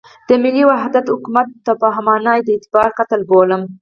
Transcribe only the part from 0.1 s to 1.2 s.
د ملي وحدت